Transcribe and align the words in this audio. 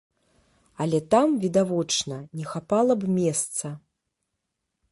Але 0.81 0.99
там, 1.13 1.27
відавочна, 1.43 2.17
не 2.39 2.45
хапала 2.53 2.93
б 3.03 3.13
месца. 3.21 3.73